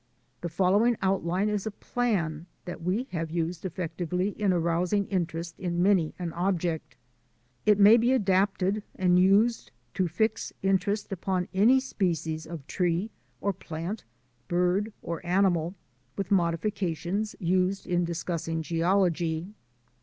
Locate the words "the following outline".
0.41-1.47